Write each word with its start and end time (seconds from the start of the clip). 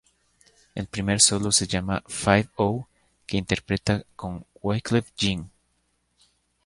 El 0.73 0.87
primer 0.87 1.21
solo 1.21 1.51
se 1.51 1.67
llama 1.67 2.01
"Five-O", 2.07 2.87
que 3.27 3.37
interpreta 3.37 4.03
con 4.15 4.43
Wyclef 4.63 5.11
Jean. 5.15 5.51